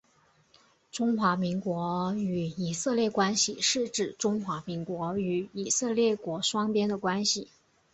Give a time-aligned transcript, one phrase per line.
[0.91, 7.49] 中华民国与以色列关系是指中华民国与以色列国双边的关系。